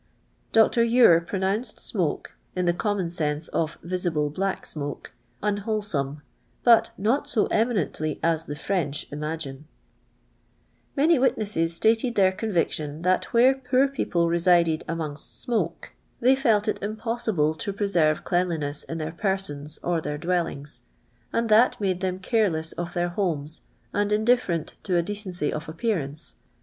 [0.51, 0.83] Dr.
[0.83, 6.23] Ure pronounced smoke, in the common sense of visible black smoke, un wholesome,
[6.63, 9.67] but" not so eminently as the French imagine."
[10.95, 16.51] Many witnesses stated their conviction that where poor people resided amongst smoke, they \ 3
[16.53, 17.13] 1 2 LOXDOX LADOrR AXD THE 10X00^' POOH.
[17.13, 20.79] ftflt it irapos»iMc to preserve clcanlineAA in their perit'uis or their dwellintfs,
[21.31, 23.59] and that niailc them cari'Ii^sii of their htimes
[23.93, 26.33] and indifferent to a decency nf appi'arjinoi'.